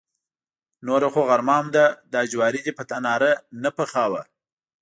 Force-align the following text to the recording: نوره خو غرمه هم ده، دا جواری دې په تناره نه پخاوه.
نوره 0.85 1.07
خو 1.13 1.21
غرمه 1.29 1.53
هم 1.59 1.67
ده، 1.75 1.85
دا 2.13 2.21
جواری 2.31 2.59
دې 2.65 2.71
په 2.77 2.83
تناره 2.91 3.31
نه 3.63 3.69
پخاوه. 3.77 4.21